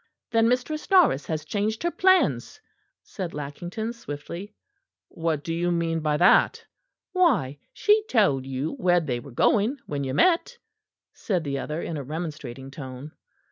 [0.31, 2.59] "Then Mistress Norris has changed her plans?"
[3.03, 4.55] said Lackington swiftly.
[5.09, 6.65] "What do you mean by that?"
[7.11, 10.57] "Why she told you where they were going when you met?"
[11.13, 13.11] said the other in a remonstrating tone.